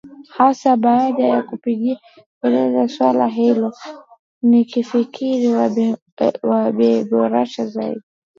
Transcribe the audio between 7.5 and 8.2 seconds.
zaidi